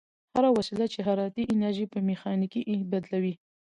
[0.35, 2.61] هره وسیله چې حرارتي انرژي په میخانیکي
[2.91, 3.33] بدلوي.